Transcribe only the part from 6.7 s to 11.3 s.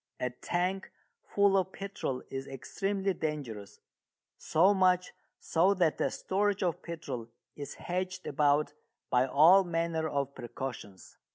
petrol is hedged about by all manner of precautions.